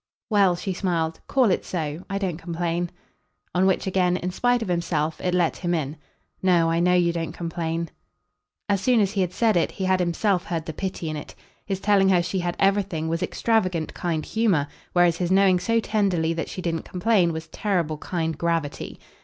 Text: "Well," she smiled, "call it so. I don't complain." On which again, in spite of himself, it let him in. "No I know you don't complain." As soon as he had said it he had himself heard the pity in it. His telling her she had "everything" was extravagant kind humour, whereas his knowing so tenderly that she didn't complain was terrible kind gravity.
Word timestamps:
"Well," 0.31 0.55
she 0.55 0.73
smiled, 0.73 1.19
"call 1.27 1.51
it 1.51 1.63
so. 1.63 2.03
I 2.09 2.17
don't 2.17 2.37
complain." 2.39 2.89
On 3.53 3.67
which 3.67 3.85
again, 3.85 4.17
in 4.17 4.31
spite 4.31 4.63
of 4.63 4.67
himself, 4.67 5.21
it 5.23 5.35
let 5.35 5.57
him 5.57 5.75
in. 5.75 5.95
"No 6.41 6.71
I 6.71 6.79
know 6.79 6.95
you 6.95 7.13
don't 7.13 7.33
complain." 7.33 7.87
As 8.67 8.81
soon 8.81 8.99
as 8.99 9.11
he 9.11 9.21
had 9.21 9.31
said 9.31 9.55
it 9.55 9.73
he 9.73 9.85
had 9.85 9.99
himself 9.99 10.45
heard 10.45 10.65
the 10.65 10.73
pity 10.73 11.07
in 11.11 11.17
it. 11.17 11.35
His 11.67 11.79
telling 11.79 12.09
her 12.09 12.23
she 12.23 12.39
had 12.39 12.55
"everything" 12.57 13.09
was 13.09 13.21
extravagant 13.21 13.93
kind 13.93 14.25
humour, 14.25 14.67
whereas 14.93 15.17
his 15.17 15.29
knowing 15.29 15.59
so 15.59 15.79
tenderly 15.79 16.33
that 16.33 16.49
she 16.49 16.63
didn't 16.63 16.81
complain 16.89 17.31
was 17.31 17.47
terrible 17.49 17.99
kind 17.99 18.35
gravity. 18.35 18.99